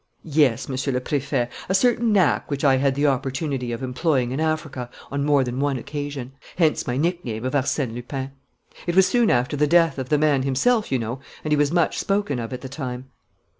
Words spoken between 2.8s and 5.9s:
the opportunity of employing in Africa on more than one